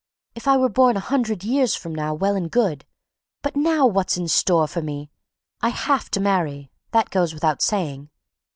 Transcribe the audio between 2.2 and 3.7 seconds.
and good, but